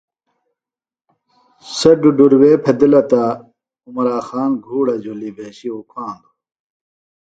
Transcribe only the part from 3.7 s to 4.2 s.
عُمرا